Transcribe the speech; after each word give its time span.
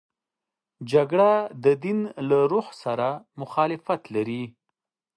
جګړه 0.91 1.31
د 1.63 1.65
دین 1.83 1.99
له 2.29 2.39
روح 2.51 2.67
سره 2.83 3.07
مخالفت 3.41 4.01
لري 4.15 4.43